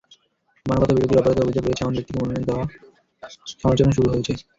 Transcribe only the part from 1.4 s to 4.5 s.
অভিযোগ রয়েছে এমন ব্যক্তিকে মনোনয়ন দেওয়ায় সমালোচনা শুরু হয়।